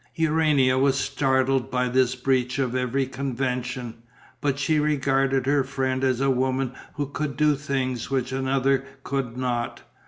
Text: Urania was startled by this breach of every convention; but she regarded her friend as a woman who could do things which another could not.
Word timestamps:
Urania 0.15 0.79
was 0.79 0.97
startled 0.97 1.69
by 1.69 1.87
this 1.87 2.15
breach 2.15 2.57
of 2.57 2.73
every 2.73 3.05
convention; 3.05 4.01
but 4.41 4.57
she 4.57 4.79
regarded 4.79 5.45
her 5.45 5.63
friend 5.63 6.03
as 6.03 6.19
a 6.21 6.31
woman 6.31 6.73
who 6.95 7.05
could 7.05 7.37
do 7.37 7.55
things 7.55 8.09
which 8.09 8.31
another 8.31 8.83
could 9.03 9.37
not. 9.37 9.83